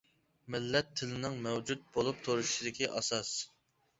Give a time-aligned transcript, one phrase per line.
[0.53, 3.37] مىللەت تىلنىڭ مەۋجۇت بولۇپ تۇرۇشىدىكى ئاساس.